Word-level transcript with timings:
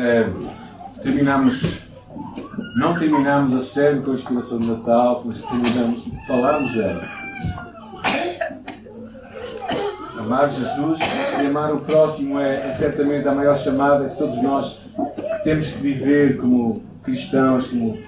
É, 0.00 0.30
terminamos, 1.02 1.82
não 2.76 2.96
terminamos 2.96 3.52
a 3.52 3.60
série 3.60 4.00
com 4.00 4.12
a 4.12 4.14
inspiração 4.14 4.60
de 4.60 4.68
Natal, 4.68 5.22
mas 5.24 5.42
terminamos, 5.42 6.08
falamos 6.24 6.72
dela. 6.72 7.02
Amar 10.16 10.48
Jesus 10.50 11.00
e 11.42 11.46
amar 11.46 11.74
o 11.74 11.80
próximo 11.80 12.38
é, 12.38 12.68
é 12.68 12.72
certamente 12.72 13.26
a 13.26 13.34
maior 13.34 13.58
chamada 13.58 14.10
que 14.10 14.16
todos 14.16 14.40
nós 14.40 14.86
temos 15.42 15.70
que 15.70 15.78
viver 15.78 16.36
como 16.36 16.80
cristãos, 17.02 17.66
como 17.66 17.98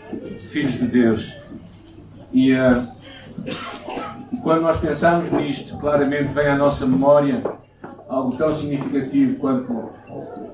filhos 0.48 0.75
de 0.75 0.86
Deus. 0.86 1.34
E, 2.32 2.54
uh, 2.54 2.86
quando 4.45 4.62
nós 4.62 4.79
pensamos 4.79 5.32
nisto, 5.32 5.77
claramente 5.79 6.32
vem 6.32 6.46
à 6.46 6.57
nossa 6.57 6.86
memória 6.86 7.43
algo 8.09 8.36
tão 8.36 8.54
significativo 8.54 9.41
quanto 9.41 9.91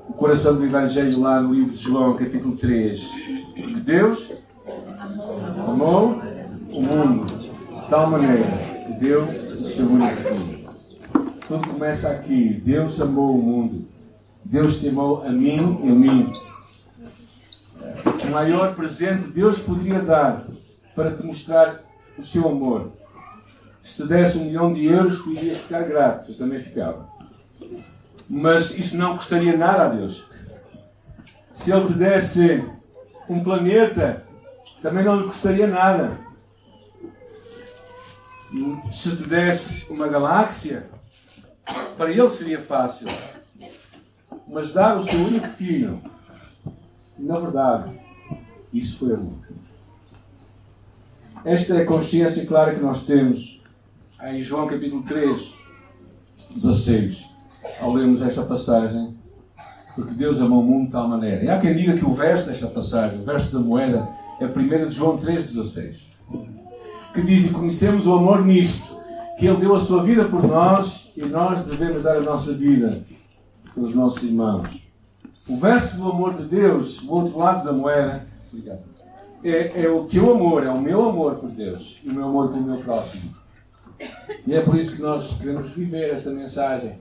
o 0.09 0.13
coração 0.13 0.57
do 0.57 0.65
Evangelho 0.65 1.21
lá 1.21 1.41
no 1.41 1.53
livro 1.53 1.75
de 1.75 1.83
João, 1.83 2.17
capítulo 2.17 2.57
3. 2.57 3.01
Que 3.55 3.81
Deus 3.81 4.33
amou 5.67 6.21
o 6.71 6.83
mundo 6.83 7.27
de 7.27 7.51
tal 7.89 8.11
maneira 8.11 8.47
que 8.87 8.93
deu 9.01 9.25
o 9.25 9.33
seu 9.33 9.87
único 9.87 10.17
filho. 10.17 10.71
Tudo 11.47 11.69
começa 11.69 12.09
aqui. 12.11 12.61
Deus 12.65 13.01
amou 13.01 13.39
o 13.39 13.43
mundo. 13.43 13.89
Deus 14.45 14.81
te 14.81 14.89
amou 14.89 15.23
a 15.23 15.31
mim 15.31 15.81
e 15.83 15.91
a 15.91 15.95
mim. 15.95 16.33
O 18.25 18.31
maior 18.31 18.75
presente 18.75 19.29
Deus 19.31 19.61
poderia 19.61 20.01
dar 20.01 20.47
para 20.95 21.13
te 21.13 21.25
mostrar 21.25 21.83
o 22.17 22.23
seu 22.23 22.49
amor. 22.49 22.93
Se 23.83 24.03
te 24.03 24.09
desse 24.09 24.39
um 24.39 24.45
milhão 24.45 24.73
de 24.73 24.87
euros, 24.87 25.23
tu 25.23 25.33
irias 25.33 25.59
ficar 25.59 25.83
grato. 25.83 26.33
Eu 26.33 26.39
também 26.39 26.61
ficava. 26.61 27.09
Mas 28.29 28.77
isso 28.77 28.97
não 28.97 29.17
custaria 29.17 29.57
nada 29.57 29.87
a 29.87 29.89
Deus. 29.89 30.27
Se 31.53 31.73
Ele 31.73 31.87
te 31.87 31.95
desse 31.95 32.65
um 33.29 33.43
planeta, 33.43 34.25
também 34.83 35.05
não 35.05 35.21
lhe 35.21 35.27
custaria 35.27 35.67
nada. 35.67 36.19
Se 38.93 39.17
te 39.17 39.25
desse 39.25 39.91
uma 39.91 40.09
galáxia, 40.09 40.89
para 41.97 42.11
ele 42.11 42.29
seria 42.29 42.61
fácil. 42.61 43.09
Mas 44.47 44.73
dar 44.73 44.97
o 44.97 45.05
seu 45.05 45.19
único 45.19 45.49
filho, 45.49 46.01
na 47.19 47.39
verdade, 47.39 48.01
isso 48.73 48.99
foi 48.99 49.15
amor. 49.15 49.47
Esta 51.45 51.75
é 51.75 51.83
a 51.83 51.87
consciência 51.87 52.47
clara 52.47 52.75
que 52.75 52.81
nós 52.81 53.05
temos 53.05 53.61
em 54.23 54.41
João 54.41 54.67
capítulo 54.67 55.03
3, 55.03 55.55
16, 56.51 57.25
ao 57.81 57.93
lermos 57.93 58.23
esta 58.23 58.43
passagem, 58.43 59.17
porque 59.95 60.15
Deus 60.15 60.41
amou 60.41 60.61
o 60.61 60.65
mundo 60.65 60.87
de 60.87 60.93
tal 60.93 61.09
maneira. 61.09 61.45
E 61.45 61.49
há 61.49 61.59
quem 61.59 61.75
diga 61.75 61.97
que 61.97 62.05
o 62.05 62.13
verso 62.13 62.49
desta 62.49 62.67
passagem, 62.67 63.21
o 63.21 63.25
verso 63.25 63.57
da 63.59 63.65
moeda, 63.65 64.09
é 64.41 64.45
1 64.45 64.89
de 64.89 64.95
João 64.95 65.17
3, 65.17 65.55
16, 65.55 66.09
que 67.15 67.23
diz: 67.23 67.47
E 67.47 67.53
conhecemos 67.53 68.07
o 68.07 68.15
amor 68.15 68.45
nisto, 68.45 68.97
que 69.39 69.47
Ele 69.47 69.59
deu 69.59 69.75
a 69.75 69.81
sua 69.81 70.03
vida 70.03 70.27
por 70.27 70.47
nós 70.47 71.13
e 71.17 71.25
nós 71.25 71.65
devemos 71.65 72.03
dar 72.03 72.17
a 72.17 72.21
nossa 72.21 72.53
vida 72.53 73.03
pelos 73.75 73.95
nossos 73.95 74.23
irmãos. 74.23 74.69
O 75.49 75.57
verso 75.57 75.97
do 75.97 76.11
amor 76.11 76.35
de 76.35 76.45
Deus, 76.45 77.03
o 77.03 77.13
outro 77.13 77.39
lado 77.39 77.65
da 77.65 77.73
moeda, 77.73 78.27
é, 79.45 79.85
é 79.85 79.89
o 79.89 80.05
teu 80.05 80.35
amor, 80.35 80.65
é 80.65 80.71
o 80.71 80.81
meu 80.81 81.09
amor 81.09 81.37
por 81.37 81.51
Deus 81.51 82.01
e 82.05 82.09
o 82.09 82.13
meu 82.13 82.25
amor 82.25 82.49
pelo 82.49 82.63
meu 82.63 82.79
próximo. 82.79 83.35
E 84.47 84.55
é 84.55 84.61
por 84.61 84.77
isso 84.77 84.97
que 84.97 85.03
nós 85.03 85.35
queremos 85.35 85.73
viver 85.73 86.11
essa 86.11 86.31
mensagem. 86.31 86.99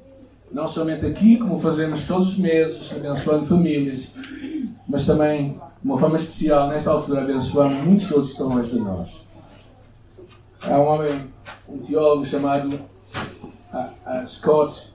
Não 0.55 0.69
somente 0.69 1.05
aqui, 1.05 1.35
como 1.35 1.59
fazemos 1.59 2.07
todos 2.07 2.29
os 2.29 2.37
meses, 2.37 2.89
abençoando 2.89 3.45
famílias, 3.45 4.13
mas 4.87 5.05
também, 5.05 5.49
de 5.49 5.59
uma 5.83 5.99
forma 5.99 6.15
especial, 6.15 6.69
nesta 6.69 6.91
altura, 6.91 7.23
abençoando 7.23 7.75
muitos 7.83 8.09
outros 8.09 8.27
que 8.27 8.41
estão 8.41 8.55
longe 8.55 8.71
de 8.71 8.79
nós. 8.79 9.21
Há 10.63 10.79
um 10.79 10.85
homem 10.85 11.27
um 11.67 11.79
teólogo 11.79 12.25
chamado 12.25 12.73
uh, 12.73 14.25
Scott 14.25 14.93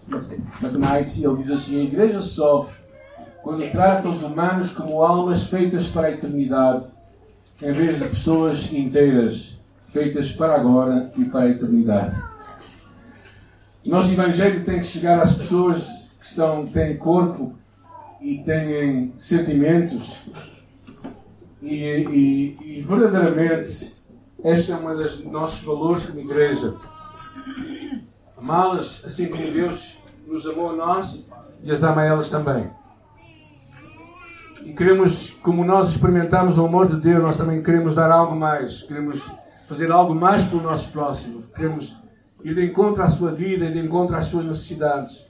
McKnight, 0.63 1.23
ele 1.23 1.37
diz 1.37 1.51
assim: 1.51 1.79
a 1.79 1.85
Igreja 1.85 2.23
sofre 2.23 2.81
quando 3.43 3.71
trata 3.71 4.09
os 4.09 4.23
humanos 4.23 4.73
como 4.73 5.03
almas 5.03 5.45
feitas 5.45 5.89
para 5.89 6.07
a 6.07 6.11
eternidade, 6.11 6.87
em 7.61 7.71
vez 7.71 7.99
de 7.99 8.09
pessoas 8.09 8.73
inteiras 8.73 9.61
feitas 9.85 10.33
para 10.33 10.55
agora 10.55 11.13
e 11.19 11.27
para 11.27 11.41
a 11.41 11.49
eternidade. 11.51 12.30
Nosso 13.85 14.13
Evangelho 14.13 14.65
tem 14.65 14.79
que 14.79 14.85
chegar 14.85 15.21
às 15.21 15.35
pessoas 15.35 16.11
que 16.21 16.27
estão, 16.27 16.67
têm 16.67 16.97
corpo 16.99 17.55
e 18.21 18.39
têm 18.39 19.15
sentimentos 19.17 20.19
e, 21.63 21.77
e, 21.77 22.59
e 22.61 22.83
verdadeiramente 22.83 23.95
este 24.45 24.73
é 24.73 24.77
um 24.77 24.95
dos 24.95 25.25
nossos 25.25 25.63
valores 25.63 26.05
como 26.05 26.21
igreja. 26.21 26.75
Amá-las 28.37 29.03
assim 29.05 29.29
como 29.29 29.51
Deus 29.51 29.97
nos 30.27 30.47
amou 30.47 30.71
a 30.71 30.77
nós 30.77 31.25
e 31.63 31.73
as 31.73 31.83
ama 31.83 32.03
a 32.03 32.05
elas 32.05 32.31
também. 32.31 32.71
E 34.63 34.73
queremos, 34.73 35.31
como 35.43 35.65
nós 35.65 35.91
experimentamos 35.91 36.59
o 36.59 36.67
amor 36.67 36.87
de 36.87 36.97
Deus, 36.97 37.23
nós 37.23 37.37
também 37.37 37.63
queremos 37.63 37.95
dar 37.95 38.11
algo 38.11 38.37
mais. 38.37 38.83
Queremos 38.83 39.31
fazer 39.67 39.91
algo 39.91 40.15
mais 40.15 40.45
pelo 40.45 40.63
nosso 40.63 40.91
próximo. 40.91 41.43
Queremos 41.55 41.97
ir 42.45 42.55
de 42.55 42.67
encontro 42.67 43.03
à 43.03 43.09
sua 43.09 43.33
vida 43.33 43.67
e 43.67 43.73
de 43.73 43.79
encontro 43.79 44.17
às 44.17 44.27
suas 44.27 44.45
necessidades. 44.45 45.29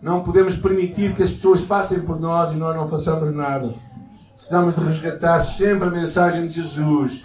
Não 0.00 0.22
podemos 0.22 0.56
permitir 0.56 1.14
que 1.14 1.22
as 1.22 1.32
pessoas 1.32 1.62
passem 1.62 2.00
por 2.00 2.18
nós 2.18 2.50
e 2.50 2.56
nós 2.56 2.74
não 2.76 2.88
façamos 2.88 3.32
nada. 3.32 3.72
Precisamos 4.34 4.74
de 4.74 4.80
resgatar 4.80 5.38
sempre 5.40 5.88
a 5.88 5.90
mensagem 5.90 6.46
de 6.46 6.54
Jesus 6.54 7.22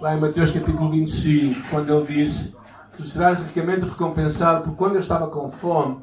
lá 0.00 0.14
em 0.14 0.20
Mateus 0.20 0.50
capítulo 0.50 0.90
25, 0.90 1.68
quando 1.70 1.92
ele 1.92 2.06
disse: 2.06 2.54
Tu 2.96 3.04
serás 3.04 3.38
ricamente 3.38 3.84
recompensado, 3.84 4.62
porque 4.62 4.76
quando 4.76 4.94
eu 4.94 5.00
estava 5.00 5.28
com 5.28 5.48
fome, 5.48 5.98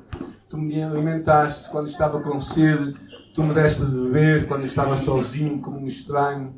tu 0.49 0.57
me 0.57 0.81
alimentaste, 0.83 1.69
quando 1.69 1.87
estava 1.87 2.19
com 2.19 2.41
sede, 2.41 2.95
tu 3.33 3.43
me 3.43 3.53
deste 3.53 3.85
de 3.85 3.95
beber, 3.95 4.47
quando 4.47 4.65
estava 4.65 4.97
sozinho, 4.97 5.61
como 5.61 5.79
um 5.79 5.83
estranho, 5.83 6.55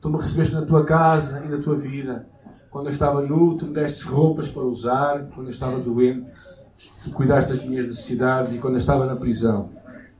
tu 0.00 0.10
me 0.10 0.16
recebeste 0.16 0.54
na 0.54 0.62
tua 0.62 0.84
casa 0.84 1.42
e 1.44 1.48
na 1.48 1.58
tua 1.58 1.76
vida. 1.76 2.26
Quando 2.70 2.86
eu 2.86 2.92
estava 2.92 3.22
nu, 3.22 3.56
tu 3.56 3.66
me 3.66 3.72
deste 3.72 4.04
roupas 4.04 4.48
para 4.48 4.62
usar, 4.62 5.26
quando 5.34 5.46
eu 5.46 5.52
estava 5.52 5.78
doente, 5.78 6.34
tu 7.02 7.10
cuidaste 7.10 7.52
das 7.52 7.62
minhas 7.64 7.86
necessidades 7.86 8.52
e 8.52 8.58
quando 8.58 8.74
eu 8.74 8.78
estava 8.78 9.06
na 9.06 9.16
prisão, 9.16 9.70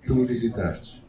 tu 0.06 0.14
me 0.14 0.25
visitaste. 0.25 1.04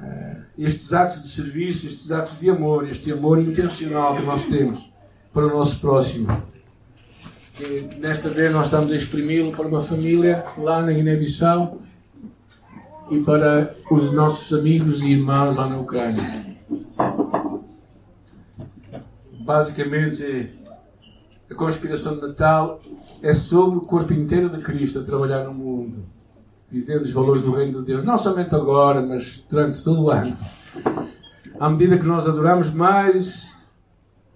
Eh, 0.00 0.36
estes 0.58 0.92
atos 0.92 1.20
de 1.20 1.28
serviço, 1.28 1.86
estes 1.86 2.10
atos 2.10 2.38
de 2.38 2.48
amor, 2.48 2.88
este 2.88 3.12
amor 3.12 3.38
intencional 3.38 4.16
que 4.16 4.22
nós 4.22 4.44
temos 4.44 4.90
para 5.32 5.46
o 5.46 5.50
nosso 5.50 5.78
próximo. 5.80 6.42
Que 7.54 7.82
nesta 7.98 8.30
vez 8.30 8.50
nós 8.50 8.66
estamos 8.66 8.90
a 8.90 8.96
exprimi-lo 8.96 9.52
para 9.52 9.66
uma 9.66 9.82
família 9.82 10.44
lá 10.56 10.80
na 10.80 10.92
Guiné-Bissau 10.92 11.78
e 13.10 13.18
para 13.18 13.76
os 13.90 14.12
nossos 14.12 14.56
amigos 14.58 15.02
e 15.02 15.12
irmãos 15.12 15.56
lá 15.56 15.66
na 15.66 15.78
Ucrânia. 15.78 16.49
Basicamente, 19.50 20.48
a 21.50 21.54
conspiração 21.56 22.14
de 22.14 22.20
Natal 22.28 22.80
é 23.20 23.34
sobre 23.34 23.78
o 23.78 23.80
corpo 23.80 24.12
inteiro 24.12 24.48
de 24.48 24.62
Cristo 24.62 25.00
a 25.00 25.02
trabalhar 25.02 25.42
no 25.42 25.52
mundo 25.52 26.06
vivendo 26.70 27.02
os 27.02 27.10
valores 27.10 27.42
do 27.42 27.50
reino 27.50 27.72
de 27.72 27.84
Deus, 27.84 28.04
não 28.04 28.16
somente 28.16 28.54
agora, 28.54 29.02
mas 29.02 29.44
durante 29.50 29.82
todo 29.82 30.02
o 30.02 30.10
ano. 30.10 30.36
À 31.58 31.68
medida 31.68 31.98
que 31.98 32.06
nós 32.06 32.28
adoramos 32.28 32.70
mais, 32.70 33.56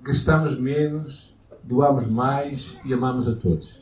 gastamos 0.03 0.59
menos, 0.59 1.33
doamos 1.63 2.09
mais 2.09 2.77
e 2.85 2.93
amamos 2.93 3.29
a 3.29 3.37
todos. 3.37 3.81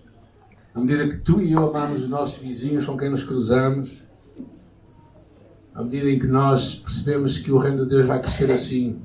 À 0.75 0.81
medida 0.81 1.09
que 1.09 1.17
tu 1.17 1.41
e 1.41 1.53
eu 1.53 1.67
amamos 1.67 2.03
os 2.03 2.09
nossos 2.11 2.37
vizinhos 2.37 2.85
com 2.85 2.95
quem 2.95 3.09
nos 3.09 3.25
cruzamos, 3.25 4.05
à 5.75 5.83
medida 5.83 6.11
em 6.11 6.19
que 6.19 6.27
nós 6.27 6.75
percebemos 6.75 7.39
que 7.39 7.51
o 7.51 7.57
reino 7.57 7.79
de 7.79 7.89
Deus 7.89 8.05
vai 8.05 8.21
crescer 8.21 8.53
assim, 8.53 9.01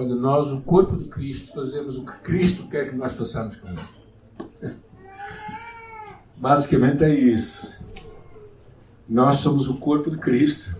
quando 0.00 0.16
nós, 0.16 0.50
o 0.50 0.62
corpo 0.62 0.96
de 0.96 1.04
Cristo, 1.04 1.52
fazemos 1.52 1.98
o 1.98 2.06
que 2.06 2.20
Cristo 2.20 2.66
quer 2.68 2.88
que 2.88 2.96
nós 2.96 3.12
façamos 3.12 3.56
com 3.56 3.68
Ele. 3.68 4.74
Basicamente 6.38 7.04
é 7.04 7.14
isso. 7.14 7.78
Nós 9.06 9.36
somos 9.36 9.68
o 9.68 9.74
corpo 9.74 10.10
de 10.10 10.16
Cristo, 10.16 10.74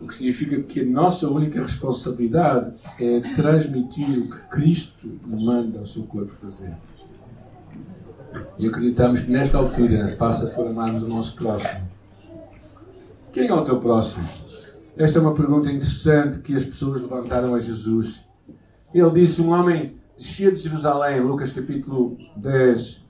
o 0.00 0.06
que 0.06 0.14
significa 0.14 0.62
que 0.62 0.82
a 0.82 0.84
nossa 0.84 1.28
única 1.28 1.60
responsabilidade 1.60 2.72
é 3.00 3.18
transmitir 3.34 4.20
o 4.20 4.30
que 4.30 4.42
Cristo 4.50 5.18
manda 5.26 5.80
ao 5.80 5.86
seu 5.86 6.04
corpo 6.04 6.32
fazer. 6.32 6.76
E 8.56 8.68
acreditamos 8.68 9.22
que 9.22 9.32
nesta 9.32 9.58
altura 9.58 10.14
passa 10.16 10.46
por 10.46 10.68
amarmos 10.68 11.02
o 11.02 11.08
nosso 11.08 11.34
próximo. 11.34 11.90
Quem 13.32 13.48
é 13.48 13.52
o 13.52 13.64
teu 13.64 13.80
próximo? 13.80 14.41
Esta 14.96 15.18
é 15.18 15.22
uma 15.22 15.34
pergunta 15.34 15.70
interessante 15.70 16.40
que 16.40 16.54
as 16.54 16.66
pessoas 16.66 17.00
levantaram 17.00 17.54
a 17.54 17.58
Jesus. 17.58 18.24
Ele 18.92 19.10
disse: 19.10 19.40
Um 19.40 19.50
homem 19.50 19.96
descia 20.18 20.52
de 20.52 20.60
Jerusalém, 20.60 21.20
Lucas 21.20 21.50
capítulo 21.50 22.18
10, 22.36 23.02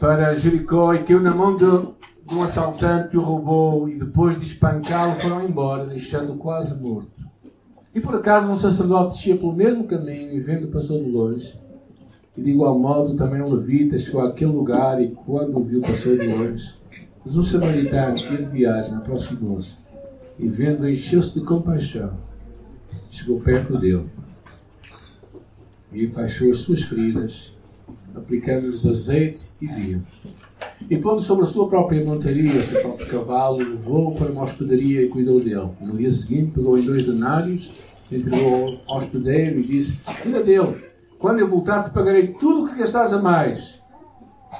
para 0.00 0.34
Jericó 0.34 0.94
e 0.94 1.04
caiu 1.04 1.20
na 1.20 1.34
mão 1.34 1.56
de 1.56 1.64
de 2.26 2.34
um 2.34 2.42
assaltante 2.42 3.06
que 3.06 3.16
o 3.16 3.22
roubou 3.22 3.88
e 3.88 3.96
depois 3.98 4.38
de 4.40 4.46
espancá-lo 4.46 5.14
foram 5.14 5.44
embora, 5.44 5.86
deixando-o 5.86 6.36
quase 6.36 6.74
morto. 6.74 7.24
E 7.94 8.00
por 8.00 8.16
acaso 8.16 8.48
um 8.48 8.56
sacerdote 8.56 9.14
descia 9.14 9.36
pelo 9.36 9.52
mesmo 9.52 9.84
caminho 9.84 10.32
e 10.32 10.40
vendo 10.40 10.68
passou 10.68 11.00
de 11.00 11.08
longe. 11.08 11.56
E 12.36 12.42
de 12.42 12.50
igual 12.50 12.76
modo 12.78 13.14
também 13.14 13.40
um 13.40 13.48
levita 13.48 13.96
chegou 13.96 14.22
àquele 14.22 14.50
lugar 14.50 15.00
e 15.00 15.10
quando 15.10 15.56
o 15.56 15.62
viu 15.62 15.80
passou 15.80 16.16
de 16.16 16.26
longe. 16.26 16.74
Mas 17.24 17.36
um 17.36 17.42
samaritano 17.42 18.16
que 18.16 18.32
ia 18.32 18.42
de 18.42 18.50
viagem 18.50 18.96
aproximou-se 18.96 19.85
e 20.38 20.48
vendo 20.48 20.88
encheu-se 20.88 21.34
de 21.34 21.40
compaixão. 21.40 22.16
Chegou 23.08 23.40
perto 23.40 23.78
dele 23.78 24.06
e 25.92 26.04
enfaixou 26.04 26.50
as 26.50 26.58
suas 26.58 26.82
feridas, 26.82 27.52
aplicando-lhes 28.14 28.86
azeite 28.86 29.50
e 29.60 29.66
vinho. 29.66 30.06
E 30.90 30.96
pondo 30.98 31.22
sobre 31.22 31.44
a 31.44 31.48
sua 31.48 31.68
própria 31.68 32.04
montaria, 32.04 32.60
o 32.60 32.64
seu 32.64 32.80
próprio 32.80 33.06
cavalo, 33.06 33.58
levou-o 33.58 34.14
para 34.14 34.30
uma 34.30 34.42
hospedaria 34.42 35.02
e 35.02 35.08
cuidou 35.08 35.40
dele. 35.40 35.70
No 35.80 35.96
dia 35.96 36.10
seguinte 36.10 36.52
pegou 36.52 36.78
em 36.78 36.82
dois 36.82 37.04
denários, 37.04 37.72
entregou 38.10 38.80
ao 38.86 38.98
hospedeiro 38.98 39.58
e 39.58 39.62
disse: 39.62 39.98
Cuida 40.22 40.42
dele, 40.42 40.76
quando 41.18 41.40
eu 41.40 41.48
voltar 41.48 41.82
te 41.82 41.90
pagarei 41.90 42.28
tudo 42.28 42.64
o 42.64 42.68
que 42.68 42.78
gastares 42.78 43.12
a 43.12 43.20
mais. 43.20 43.80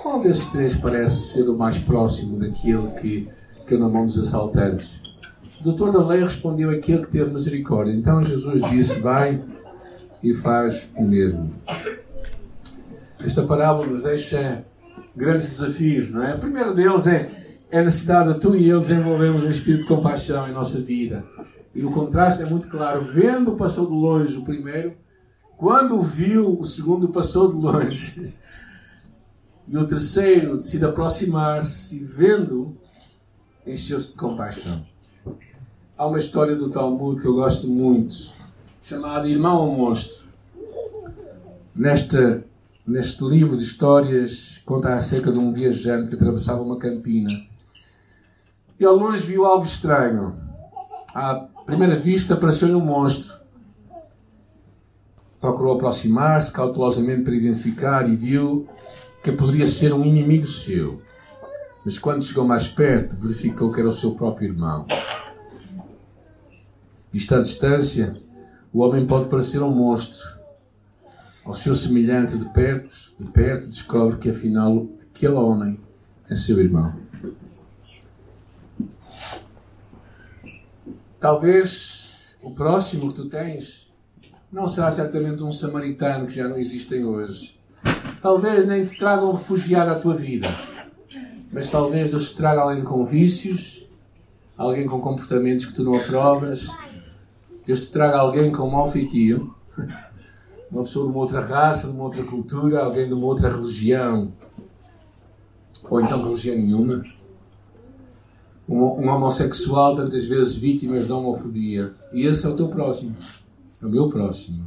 Qual 0.03 0.21
desses 0.21 0.49
três 0.49 0.77
parece 0.77 1.33
ser 1.33 1.49
o 1.49 1.57
mais 1.57 1.79
próximo 1.79 2.39
daquele 2.39 2.89
que 2.93 3.29
caiu 3.67 3.81
na 3.81 3.89
mão 3.89 4.05
dos 4.05 4.19
assaltantes? 4.19 5.06
Doutor 5.67 5.91
da 5.91 6.07
lei 6.07 6.23
respondeu 6.23 6.71
aquele 6.71 7.01
que 7.01 7.11
teve 7.11 7.29
misericórdia. 7.29 7.91
Então 7.91 8.23
Jesus 8.23 8.63
disse: 8.71 9.01
Vai 9.01 9.43
e 10.23 10.33
faz 10.33 10.87
o 10.95 11.03
mesmo. 11.03 11.51
Esta 13.19 13.43
parábola 13.43 13.89
nos 13.89 14.05
deixa 14.05 14.65
grandes 15.17 15.59
desafios, 15.59 16.09
não 16.09 16.23
é? 16.23 16.37
O 16.37 16.39
primeiro 16.39 16.73
deles 16.73 17.09
é, 17.09 17.57
é 17.69 17.81
a 17.81 17.83
necessidade 17.83 18.33
de 18.33 18.39
tu 18.39 18.55
e 18.55 18.69
eu 18.69 18.79
desenvolvermos 18.79 19.43
um 19.43 19.51
espírito 19.51 19.81
de 19.81 19.89
compaixão 19.89 20.49
em 20.49 20.53
nossa 20.53 20.79
vida. 20.79 21.25
E 21.75 21.85
o 21.85 21.91
contraste 21.91 22.45
é 22.45 22.47
muito 22.47 22.69
claro. 22.69 23.03
Vendo 23.03 23.57
passou 23.57 23.89
de 23.89 23.93
longe 23.93 24.39
o 24.39 24.45
primeiro, 24.45 24.95
quando 25.57 26.01
viu 26.01 26.61
o 26.61 26.65
segundo 26.65 27.09
passou 27.09 27.49
de 27.49 27.59
longe. 27.59 28.33
E 29.67 29.77
o 29.77 29.85
terceiro 29.85 30.57
decide 30.57 30.85
aproximar-se 30.85 31.97
e 31.97 32.05
vendo 32.05 32.77
encheu-se 33.67 34.11
de 34.11 34.17
compaixão. 34.17 34.87
Há 35.99 36.07
uma 36.07 36.19
história 36.19 36.55
do 36.55 36.69
Talmud 36.69 37.19
que 37.19 37.27
eu 37.27 37.37
gosto 37.37 37.69
muito, 37.69 38.15
chamada 38.83 39.27
Irmão 39.27 39.57
ao 39.57 39.67
Monstro. 39.67 40.27
Nesta 41.75 42.45
neste 42.87 43.25
livro 43.25 43.57
de 43.57 43.65
histórias, 43.65 44.61
conta 44.67 44.95
acerca 44.95 45.33
de 45.33 45.39
um 45.39 45.55
viajante 45.55 46.09
que 46.09 46.15
atravessava 46.15 46.61
uma 46.61 46.79
campina. 46.79 47.31
E 48.79 48.85
ao 48.85 48.95
longe 48.95 49.25
viu 49.25 49.47
algo 49.47 49.65
estranho. 49.65 50.37
À 51.15 51.35
primeira 51.65 51.97
vista, 51.97 52.37
pareceu-lhe 52.37 52.75
um 52.75 52.85
monstro. 52.85 53.35
Procurou 55.41 55.77
aproximar-se 55.77 56.53
cautelosamente 56.53 57.23
para 57.23 57.35
identificar 57.35 58.07
e 58.07 58.15
viu 58.15 58.69
que 59.25 59.33
poderia 59.33 59.67
ser 59.67 59.95
um 59.95 60.05
inimigo 60.05 60.47
seu. 60.47 61.01
Mas 61.83 61.99
quando 61.99 62.23
chegou 62.23 62.45
mais 62.45 62.69
perto, 62.69 63.17
verificou 63.17 63.73
que 63.73 63.81
era 63.81 63.89
o 63.89 63.93
seu 63.95 64.11
próprio 64.11 64.49
irmão. 64.49 64.87
Visto 67.17 67.35
à 67.35 67.41
distância, 67.41 68.15
o 68.71 68.81
homem 68.81 69.07
pode 69.07 69.31
parecer 69.31 69.63
um 69.63 69.71
monstro, 69.71 70.39
ao 71.47 71.55
seu 71.55 71.75
semelhante 71.75 72.37
de 72.37 72.45
perto, 72.51 72.95
de 73.19 73.25
perto 73.25 73.71
descobre 73.71 74.19
que 74.19 74.29
afinal 74.29 74.87
aquele 75.01 75.33
homem 75.33 75.81
é 76.29 76.37
seu 76.37 76.61
irmão. 76.61 76.95
Talvez 81.19 82.37
o 82.43 82.51
próximo 82.51 83.09
que 83.09 83.15
tu 83.15 83.31
tens 83.31 83.91
não 84.53 84.69
será 84.69 84.91
certamente 84.91 85.43
um 85.43 85.51
samaritano 85.51 86.27
que 86.27 86.35
já 86.35 86.47
não 86.47 86.59
existem 86.59 87.03
hoje. 87.07 87.59
Talvez 88.21 88.67
nem 88.67 88.85
te 88.85 88.95
traga 88.99 89.25
um 89.25 89.33
refugiado 89.33 89.91
à 89.91 89.95
tua 89.95 90.15
vida. 90.15 90.49
Mas 91.51 91.71
talvez 91.71 92.11
Deus 92.11 92.33
te 92.33 92.37
traga 92.37 92.61
alguém 92.61 92.85
com 92.85 93.07
vícios, 93.07 93.89
alguém 94.55 94.87
com 94.87 95.01
comportamentos 95.01 95.65
que 95.65 95.73
tu 95.73 95.83
não 95.83 95.97
aprovas. 95.97 96.69
Deus 97.67 97.87
te 97.87 97.93
traga 97.93 98.19
alguém 98.19 98.51
com 98.53 98.71
mau 98.71 98.87
feitio 98.87 99.55
uma 100.71 100.83
pessoa 100.83 101.07
de 101.07 101.13
uma 101.13 101.21
outra 101.21 101.41
raça, 101.41 101.87
de 101.87 101.95
uma 101.95 102.05
outra 102.05 102.25
cultura, 102.25 102.85
alguém 102.85 103.07
de 103.07 103.15
uma 103.15 103.27
outra 103.27 103.49
religião, 103.49 104.33
ou 105.89 106.01
então 106.01 106.23
religião 106.23 106.57
nenhuma. 106.57 107.05
Um, 108.69 108.83
um 108.83 109.09
homossexual, 109.09 109.95
tantas 109.95 110.25
vezes 110.25 110.57
vítimas 110.57 111.07
de 111.07 111.13
homofobia. 111.13 111.95
E 112.13 112.27
esse 112.27 112.45
é 112.45 112.49
o 112.49 112.57
teu 112.57 112.69
próximo. 112.69 113.15
É 113.81 113.87
o 113.87 113.89
meu 113.89 114.09
próximo. 114.09 114.67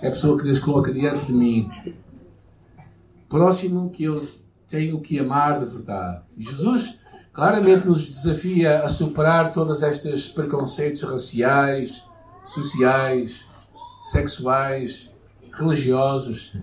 É 0.00 0.08
a 0.08 0.10
pessoa 0.10 0.38
que 0.38 0.44
Deus 0.44 0.58
coloca 0.58 0.90
diante 0.90 1.26
de 1.26 1.32
mim. 1.34 1.70
Próximo 3.28 3.90
que 3.90 4.04
eu 4.04 4.26
tenho 4.66 4.98
que 5.00 5.18
amar 5.18 5.60
de 5.60 5.66
verdade. 5.66 6.22
Jesus 6.38 6.94
claramente 7.34 7.84
nos 7.84 8.08
desafia 8.08 8.84
a 8.84 8.88
superar 8.88 9.52
todas 9.52 9.82
estas 9.82 10.28
preconceitos 10.28 11.02
raciais, 11.02 12.04
sociais, 12.44 13.44
sexuais, 14.04 15.10
religiosos. 15.52 16.56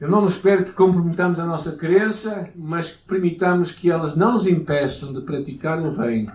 Eu 0.00 0.10
não 0.10 0.26
espero 0.26 0.64
que 0.64 0.72
comprometamos 0.72 1.38
a 1.38 1.46
nossa 1.46 1.72
crença, 1.72 2.50
mas 2.56 2.90
que 2.90 2.98
permitamos 3.06 3.70
que 3.70 3.88
elas 3.88 4.16
não 4.16 4.32
nos 4.32 4.48
impeçam 4.48 5.12
de 5.12 5.20
praticar 5.20 5.80
o 5.80 5.96
bem 5.96 6.28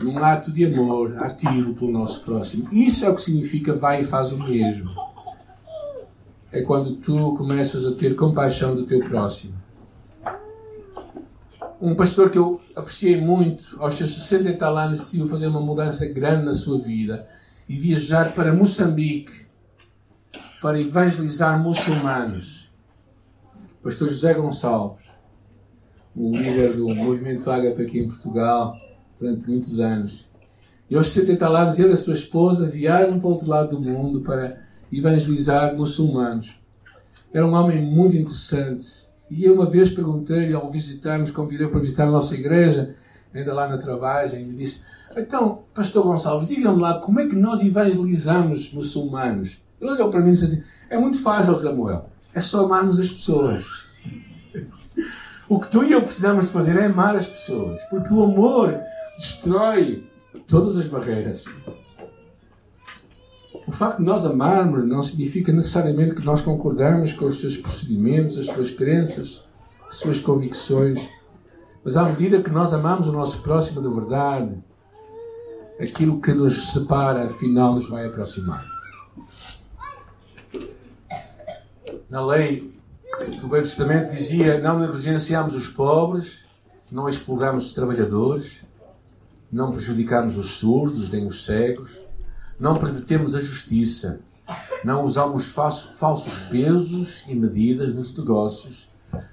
num 0.00 0.18
ato 0.18 0.50
de 0.50 0.66
amor 0.66 1.16
ativo 1.22 1.74
pelo 1.74 1.92
nosso 1.92 2.22
próximo. 2.22 2.68
Isso 2.72 3.04
é 3.04 3.08
o 3.08 3.14
que 3.14 3.22
significa 3.22 3.72
vai 3.72 4.02
e 4.02 4.04
faz 4.04 4.32
o 4.32 4.38
mesmo. 4.38 4.90
É 6.50 6.60
quando 6.62 6.96
tu 6.96 7.34
começas 7.34 7.86
a 7.86 7.92
ter 7.92 8.16
compaixão 8.16 8.74
do 8.74 8.84
teu 8.84 8.98
próximo. 8.98 9.54
Um 11.80 11.94
pastor 11.94 12.30
que 12.30 12.38
eu 12.38 12.60
apreciei 12.74 13.20
muito, 13.20 13.76
aos 13.80 13.94
seus 13.94 14.10
60 14.10 14.48
e 14.48 14.56
tal 14.56 14.76
anos, 14.76 14.98
decidiu 14.98 15.28
fazer 15.28 15.46
uma 15.46 15.60
mudança 15.60 16.06
grande 16.06 16.44
na 16.44 16.54
sua 16.54 16.78
vida 16.78 17.26
e 17.68 17.76
viajar 17.76 18.32
para 18.32 18.52
Moçambique 18.52 19.46
para 20.62 20.80
evangelizar 20.80 21.62
muçulmanos. 21.62 22.70
Pastor 23.82 24.08
José 24.08 24.32
Gonçalves, 24.34 25.06
o 26.14 26.34
líder 26.34 26.74
do 26.74 26.88
movimento 26.94 27.50
Ágape 27.50 27.82
aqui 27.82 28.00
em 28.00 28.08
Portugal 28.08 28.74
durante 29.20 29.46
muitos 29.46 29.78
anos. 29.78 30.28
E 30.88 30.96
aos 30.96 31.08
70 31.08 31.46
anos, 31.46 31.78
ele 31.78 31.90
e 31.90 31.92
a 31.92 31.96
sua 31.96 32.14
esposa 32.14 32.66
viajam 32.66 33.18
para 33.18 33.28
o 33.28 33.32
outro 33.32 33.48
lado 33.48 33.76
do 33.76 33.82
mundo 33.82 34.22
para 34.22 34.58
evangelizar 34.90 35.76
muçulmanos. 35.76 36.56
Era 37.32 37.46
um 37.46 37.52
homem 37.52 37.82
muito 37.82 38.16
interessante. 38.16 39.08
E 39.30 39.44
eu 39.44 39.54
uma 39.54 39.68
vez 39.68 39.90
perguntei-lhe, 39.90 40.54
ao 40.54 40.70
visitarmos, 40.70 41.30
convidei 41.30 41.66
para 41.66 41.80
visitar 41.80 42.04
a 42.04 42.10
nossa 42.10 42.34
igreja, 42.34 42.94
ainda 43.34 43.52
lá 43.52 43.68
na 43.68 43.78
Travagem, 43.78 44.48
e 44.48 44.54
disse: 44.54 44.82
Então, 45.16 45.64
Pastor 45.74 46.04
Gonçalves, 46.04 46.48
diga-me 46.48 46.80
lá 46.80 47.00
como 47.00 47.20
é 47.20 47.26
que 47.26 47.34
nós 47.34 47.60
evangelizamos 47.60 48.72
muçulmanos? 48.72 49.60
Ele 49.80 49.90
olhou 49.90 50.10
para 50.10 50.20
mim 50.20 50.28
e 50.28 50.32
disse 50.32 50.44
assim: 50.44 50.62
É 50.88 50.98
muito 50.98 51.20
fácil, 51.22 51.56
Samuel. 51.56 52.08
É 52.32 52.40
só 52.40 52.64
amarmos 52.64 53.00
as 53.00 53.10
pessoas. 53.10 53.64
O 55.48 55.60
que 55.60 55.68
tu 55.68 55.84
e 55.84 55.92
eu 55.92 56.02
precisamos 56.02 56.46
de 56.46 56.50
fazer 56.50 56.76
é 56.76 56.86
amar 56.86 57.14
as 57.14 57.26
pessoas. 57.28 57.80
Porque 57.84 58.12
o 58.12 58.24
amor 58.24 58.80
destrói 59.16 60.04
todas 60.48 60.76
as 60.76 60.88
barreiras. 60.88 61.44
O 63.66 63.72
facto 63.72 63.98
de 63.98 64.04
nós 64.04 64.24
amarmos 64.24 64.84
não 64.84 65.02
significa 65.02 65.52
necessariamente 65.52 66.14
que 66.14 66.24
nós 66.24 66.40
concordamos 66.40 67.12
com 67.12 67.24
os 67.24 67.40
seus 67.40 67.56
procedimentos, 67.56 68.38
as 68.38 68.46
suas 68.46 68.70
crenças, 68.70 69.42
as 69.88 69.96
suas 69.96 70.20
convicções. 70.20 71.08
Mas 71.84 71.96
à 71.96 72.04
medida 72.04 72.40
que 72.40 72.50
nós 72.50 72.72
amamos 72.72 73.08
o 73.08 73.12
nosso 73.12 73.42
próximo 73.42 73.82
de 73.82 73.88
verdade, 73.92 74.62
aquilo 75.80 76.20
que 76.20 76.32
nos 76.32 76.72
separa, 76.72 77.24
afinal, 77.24 77.74
nos 77.74 77.88
vai 77.88 78.06
aproximar. 78.06 78.64
Na 82.08 82.24
lei 82.24 82.72
do 83.40 83.48
Velho 83.48 83.64
Testamento 83.64 84.12
dizia: 84.12 84.60
não 84.60 84.78
negligenciamos 84.78 85.56
os 85.56 85.66
pobres, 85.68 86.44
não 86.90 87.08
exploramos 87.08 87.66
os 87.66 87.72
trabalhadores, 87.72 88.64
não 89.50 89.72
prejudicamos 89.72 90.38
os 90.38 90.50
surdos 90.50 91.08
nem 91.08 91.26
os 91.26 91.44
cegos, 91.44 92.05
não 92.58 92.78
pervertemos 92.78 93.34
a 93.34 93.40
justiça, 93.40 94.20
não 94.84 95.04
usamos 95.04 95.48
falsos 95.48 96.38
pesos 96.50 97.24
e 97.28 97.34
medidas 97.34 97.94
nos 97.94 98.16
negócios 98.16 98.88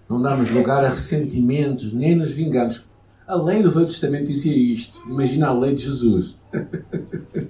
não 0.08 0.22
damos 0.22 0.50
lugar 0.50 0.84
a 0.84 0.90
ressentimentos, 0.90 1.92
nem 1.92 2.16
nos 2.16 2.32
vingamos. 2.32 2.86
A 3.26 3.36
lei 3.36 3.64
do 3.64 3.72
Velho 3.72 3.88
Testamento 3.88 4.28
dizia 4.28 4.56
isto. 4.56 5.02
Imagina 5.10 5.48
a 5.48 5.54
lei 5.54 5.74
de 5.74 5.84
Jesus. 5.84 6.38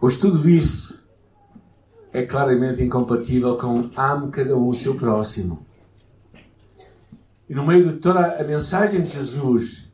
pois 0.00 0.16
tudo 0.16 0.48
isso 0.48 1.06
é 2.12 2.22
claramente 2.22 2.82
incompatível 2.82 3.56
com 3.56 3.90
ame 3.96 4.30
cada 4.30 4.56
um 4.56 4.68
o 4.68 4.74
seu 4.74 4.94
próximo. 4.94 5.64
E 7.48 7.54
no 7.54 7.64
meio 7.64 7.84
de 7.84 7.92
toda 7.94 8.40
a 8.40 8.44
mensagem 8.44 9.02
de 9.02 9.10
Jesus, 9.10 9.85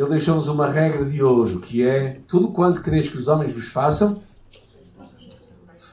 ele 0.00 0.08
deixou-nos 0.08 0.48
uma 0.48 0.66
regra 0.66 1.04
de 1.04 1.22
ouro, 1.22 1.60
que 1.60 1.86
é 1.86 2.22
tudo 2.26 2.48
quanto 2.48 2.82
quereis 2.82 3.06
que 3.06 3.18
os 3.18 3.28
homens 3.28 3.52
vos 3.52 3.68
façam, 3.68 4.22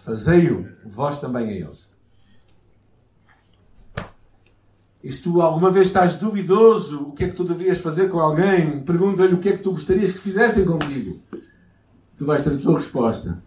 fazei-o 0.06 0.66
vós 0.86 1.20
também 1.20 1.50
a 1.50 1.52
eles. 1.52 1.90
E 5.04 5.12
se 5.12 5.22
tu 5.22 5.42
alguma 5.42 5.70
vez 5.70 5.88
estás 5.88 6.16
duvidoso 6.16 7.10
o 7.10 7.12
que 7.12 7.26
é 7.26 7.28
que 7.28 7.36
tu 7.36 7.44
devias 7.44 7.80
fazer 7.80 8.08
com 8.08 8.18
alguém, 8.18 8.82
pergunta-lhe 8.84 9.34
o 9.34 9.40
que 9.40 9.50
é 9.50 9.58
que 9.58 9.64
tu 9.64 9.72
gostarias 9.72 10.14
que 10.14 10.20
fizessem 10.20 10.64
contigo. 10.64 11.20
Tu 12.16 12.26
vais 12.26 12.42
ter 12.42 12.54
a 12.54 12.58
tua 12.58 12.76
resposta. 12.76 13.44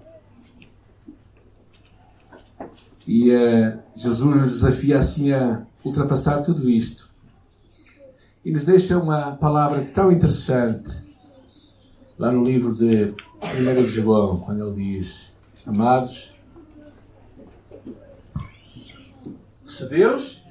E 3.06 3.30
uh, 3.30 3.78
Jesus 3.96 4.36
nos 4.36 4.50
desafia 4.50 4.98
assim 4.98 5.32
a 5.32 5.66
ultrapassar 5.82 6.42
tudo 6.42 6.68
isto. 6.68 7.09
E 8.44 8.50
nos 8.50 8.64
deixa 8.64 8.99
uma 8.99 9.32
palavra 9.32 9.82
tão 9.82 10.11
interessante 10.11 11.06
lá 12.18 12.32
no 12.32 12.42
livro 12.42 12.75
de 12.75 13.14
1 13.42 13.82
de 13.82 13.87
João, 13.87 14.40
quando 14.40 14.66
ele 14.66 14.75
diz: 14.75 15.37
Amados, 15.66 16.32
se 19.64 19.88
Deus 19.88 20.42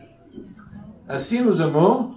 assim 1.07 1.41
nos 1.41 1.59
amou, 1.59 2.15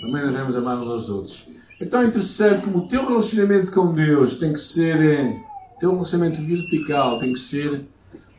também 0.00 0.24
devemos 0.24 0.56
amar 0.56 0.78
uns 0.78 0.88
aos 0.88 1.08
outros. 1.10 1.46
É 1.78 1.84
tão 1.84 2.02
interessante 2.02 2.62
como 2.62 2.78
o 2.78 2.88
teu 2.88 3.06
relacionamento 3.06 3.70
com 3.70 3.92
Deus 3.92 4.36
tem 4.36 4.54
que 4.54 4.60
ser, 4.60 4.98
eh, 4.98 5.38
teu 5.78 5.90
relacionamento 5.90 6.40
vertical 6.40 7.18
tem 7.18 7.34
que 7.34 7.38
ser 7.38 7.86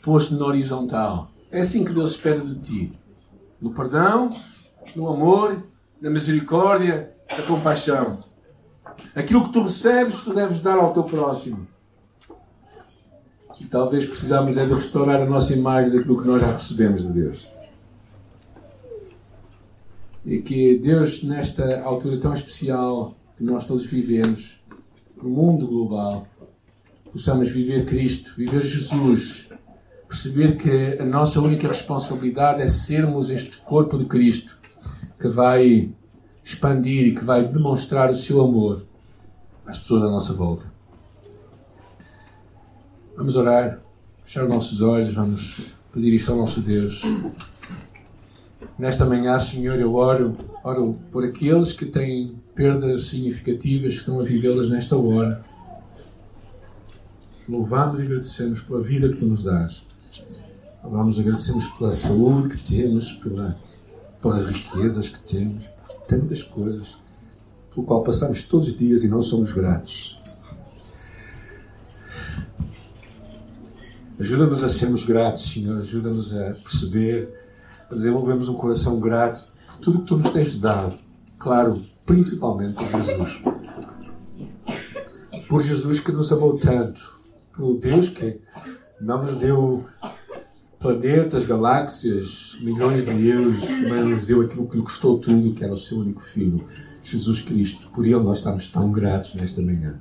posto 0.01 0.33
no 0.33 0.45
horizontal. 0.45 1.29
É 1.51 1.61
assim 1.61 1.85
que 1.85 1.93
Deus 1.93 2.11
espera 2.11 2.39
de 2.39 2.55
ti. 2.55 2.93
No 3.61 3.71
perdão, 3.73 4.35
no 4.95 5.07
amor, 5.07 5.63
na 6.01 6.09
misericórdia, 6.09 7.13
na 7.29 7.43
compaixão. 7.43 8.23
Aquilo 9.15 9.45
que 9.45 9.53
tu 9.53 9.63
recebes, 9.63 10.21
tu 10.21 10.33
deves 10.33 10.61
dar 10.61 10.77
ao 10.77 10.93
teu 10.93 11.03
próximo. 11.03 11.67
E 13.59 13.65
talvez 13.65 14.05
precisamos 14.05 14.57
é 14.57 14.65
de 14.65 14.73
restaurar 14.73 15.21
a 15.21 15.25
nossa 15.25 15.53
imagem 15.53 15.91
daquilo 15.91 16.21
que 16.21 16.27
nós 16.27 16.41
já 16.41 16.51
recebemos 16.51 17.07
de 17.07 17.13
Deus. 17.13 17.47
E 20.25 20.39
que 20.39 20.77
Deus, 20.77 21.23
nesta 21.23 21.81
altura 21.81 22.19
tão 22.19 22.33
especial 22.33 23.15
que 23.35 23.43
nós 23.43 23.65
todos 23.65 23.85
vivemos, 23.85 24.59
no 25.21 25.29
mundo 25.29 25.67
global, 25.67 26.27
possamos 27.11 27.49
viver 27.49 27.85
Cristo, 27.85 28.33
viver 28.37 28.63
Jesus, 28.63 29.47
perceber 30.07 30.57
que 30.57 31.01
a 31.01 31.05
nossa 31.05 31.41
única 31.41 31.67
responsabilidade 31.67 32.61
é 32.61 32.69
sermos 32.69 33.29
este 33.29 33.57
corpo 33.57 33.97
de 33.97 34.05
Cristo 34.05 34.56
que 35.19 35.27
vai 35.27 35.91
expandir 36.43 37.07
e 37.07 37.15
que 37.15 37.25
vai 37.25 37.47
demonstrar 37.47 38.09
o 38.09 38.15
seu 38.15 38.41
amor 38.41 38.85
às 39.65 39.77
pessoas 39.77 40.03
à 40.03 40.07
nossa 40.07 40.33
volta. 40.33 40.71
Vamos 43.15 43.35
orar, 43.35 43.81
fechar 44.21 44.43
os 44.43 44.49
nossos 44.49 44.81
olhos, 44.81 45.13
vamos 45.13 45.73
pedir 45.91 46.13
isto 46.13 46.31
ao 46.31 46.37
nosso 46.37 46.61
Deus. 46.61 47.01
Nesta 48.77 49.05
manhã, 49.05 49.39
Senhor, 49.39 49.79
eu 49.79 49.95
oro, 49.95 50.37
oro 50.63 50.99
por 51.11 51.25
aqueles 51.25 51.73
que 51.73 51.85
têm 51.85 52.39
perdas 52.53 53.05
significativas, 53.05 53.93
que 53.93 53.99
estão 53.99 54.19
a 54.19 54.23
vivê-las 54.23 54.69
nesta 54.69 54.95
hora. 54.95 55.43
Louvamos 57.49 57.99
e 57.99 58.03
agradecemos 58.03 58.61
pela 58.61 58.81
vida 58.81 59.09
que 59.09 59.17
tu 59.17 59.25
nos 59.25 59.43
dás. 59.43 59.83
Louvamos 60.83 61.17
e 61.17 61.21
agradecemos 61.21 61.67
pela 61.69 61.93
saúde 61.93 62.49
que 62.49 62.75
temos, 62.75 63.13
pela 63.13 63.57
pelas 64.21 64.47
riquezas 64.47 65.09
que 65.09 65.19
temos, 65.19 65.67
por 65.67 66.01
tantas 66.07 66.43
coisas, 66.43 66.99
pelo 67.73 67.85
qual 67.85 68.03
passamos 68.03 68.43
todos 68.43 68.67
os 68.67 68.75
dias 68.75 69.03
e 69.03 69.07
não 69.07 69.21
somos 69.21 69.51
gratos. 69.51 70.19
Ajuda-nos 74.19 74.63
a 74.63 74.69
sermos 74.69 75.03
gratos, 75.03 75.43
Senhor. 75.43 75.77
Ajuda-nos 75.77 76.35
a 76.35 76.55
perceber, 76.55 77.31
a 77.89 77.93
desenvolvermos 77.93 78.49
um 78.49 78.55
coração 78.55 78.99
grato 78.99 79.53
por 79.67 79.77
tudo 79.77 79.99
que 79.99 80.05
Tu 80.05 80.17
nos 80.17 80.29
tens 80.31 80.57
dado. 80.57 80.97
Claro, 81.37 81.85
principalmente 82.03 82.73
por 82.73 83.01
Jesus. 83.03 83.41
Por 85.47 85.61
Jesus 85.61 85.99
que 85.99 86.11
nos 86.11 86.31
amou 86.31 86.57
tanto. 86.57 87.19
Por 87.55 87.77
Deus 87.77 88.09
que 88.09 88.41
não 88.99 89.21
nos 89.21 89.35
deu 89.35 89.85
planetas, 90.87 91.43
galáxias, 91.43 92.57
milhões 92.61 93.03
de 93.03 93.27
euros, 93.27 93.77
mas 93.89 94.05
nos 94.05 94.25
deu 94.25 94.41
aquilo 94.41 94.65
que 94.67 94.77
lhe 94.77 94.83
custou 94.83 95.19
tudo, 95.19 95.53
que 95.53 95.61
era 95.61 95.73
o 95.73 95.77
seu 95.77 95.97
único 95.97 96.21
filho, 96.21 96.63
Jesus 97.03 97.41
Cristo. 97.41 97.89
Por 97.89 98.05
ele 98.05 98.19
nós 98.19 98.37
estamos 98.37 98.69
tão 98.69 98.89
gratos 98.89 99.33
nesta 99.35 99.61
manhã. 99.61 99.99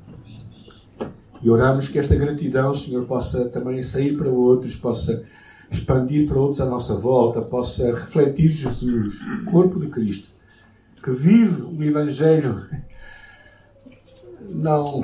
E 1.42 1.50
oramos 1.50 1.88
que 1.88 1.98
esta 1.98 2.14
gratidão, 2.14 2.72
Senhor, 2.72 3.04
possa 3.04 3.46
também 3.46 3.82
sair 3.82 4.16
para 4.16 4.28
outros, 4.28 4.76
possa 4.76 5.24
expandir 5.70 6.28
para 6.28 6.38
outros 6.38 6.60
à 6.60 6.66
nossa 6.66 6.94
volta, 6.94 7.42
possa 7.42 7.90
refletir 7.92 8.48
Jesus, 8.48 9.22
o 9.22 9.50
corpo 9.50 9.80
de 9.80 9.88
Cristo, 9.88 10.30
que 11.02 11.10
vive 11.10 11.62
o 11.62 11.82
Evangelho 11.82 12.64
não, 14.48 15.02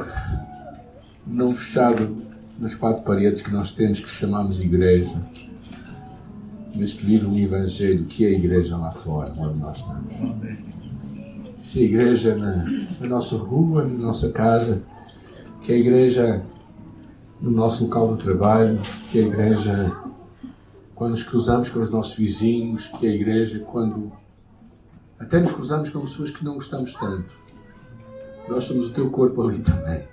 não 1.27 1.53
fechado 1.53 2.23
nas 2.57 2.77
quatro 2.77 3.03
paredes 3.03 3.43
que 3.43 3.51
nós 3.51 3.73
temos, 3.73 3.99
que 3.99 4.09
chamamos 4.09 4.61
igreja, 4.61 5.21
mas 6.75 6.93
que 6.93 7.05
vive 7.05 7.27
um 7.27 7.39
Evangelho 7.39 8.05
que 8.05 8.25
é 8.25 8.29
a 8.29 8.33
igreja 8.33 8.77
lá 8.77 8.91
fora, 8.91 9.33
onde 9.37 9.59
nós 9.59 9.79
estamos. 9.79 10.15
Que 11.65 11.81
é 11.81 11.83
a 11.83 11.85
igreja 11.85 12.37
na, 12.37 12.65
na 13.01 13.07
nossa 13.07 13.37
rua, 13.37 13.85
na 13.85 14.07
nossa 14.07 14.31
casa, 14.31 14.83
que 15.61 15.73
é 15.73 15.75
a 15.75 15.79
igreja 15.79 16.47
no 17.41 17.51
nosso 17.51 17.85
local 17.85 18.15
de 18.15 18.23
trabalho, 18.23 18.81
que 19.11 19.21
é 19.21 19.25
a 19.25 19.27
igreja 19.27 19.97
quando 20.95 21.13
nos 21.13 21.23
cruzamos 21.25 21.69
com 21.69 21.81
os 21.81 21.91
nossos 21.91 22.15
vizinhos, 22.15 22.89
que 22.89 23.07
é 23.07 23.11
a 23.11 23.15
igreja 23.15 23.59
quando 23.61 24.13
até 25.19 25.41
nos 25.41 25.53
cruzamos 25.53 25.91
com 25.91 26.01
pessoas 26.01 26.31
que 26.31 26.45
não 26.45 26.55
gostamos 26.55 26.95
tanto. 26.95 27.35
Nós 28.49 28.65
somos 28.65 28.89
o 28.89 28.93
teu 28.93 29.09
corpo 29.11 29.43
ali 29.43 29.61
também. 29.61 30.05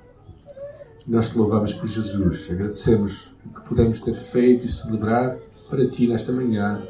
Nós 1.07 1.29
te 1.29 1.37
louvamos 1.37 1.73
por 1.73 1.87
Jesus. 1.87 2.47
Agradecemos 2.49 3.33
o 3.45 3.49
que 3.49 3.61
pudemos 3.67 3.99
ter 4.01 4.13
feito 4.13 4.65
e 4.65 4.69
celebrar 4.69 5.35
para 5.69 5.87
ti 5.87 6.07
nesta 6.07 6.31
manhã, 6.31 6.81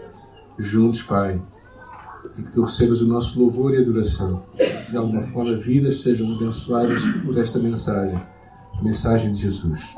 juntos, 0.57 1.03
Pai, 1.03 1.41
e 2.37 2.43
que 2.43 2.51
tu 2.51 2.61
recebas 2.63 3.01
o 3.01 3.07
nosso 3.07 3.39
louvor 3.39 3.73
e 3.73 3.77
adoração. 3.77 4.43
De 4.89 4.97
alguma 4.97 5.21
forma, 5.21 5.55
vidas 5.57 6.01
sejam 6.01 6.33
abençoadas 6.33 7.03
por 7.23 7.37
esta 7.37 7.59
mensagem, 7.59 8.19
mensagem 8.81 9.31
de 9.31 9.41
Jesus. 9.41 9.95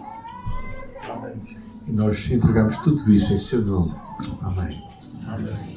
E 1.87 1.91
nós 1.91 2.29
entregamos 2.29 2.77
tudo 2.77 3.11
isso 3.11 3.33
em 3.33 3.39
seu 3.39 3.61
nome. 3.61 3.93
Amém. 4.41 4.83
Amém. 5.27 5.70